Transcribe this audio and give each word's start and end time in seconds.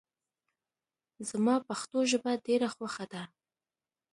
زما 1.29 1.55
پښتو 1.67 1.99
ژبه 2.11 2.31
ډېره 2.45 2.67
خوښه 2.75 3.05
ده 3.13 3.23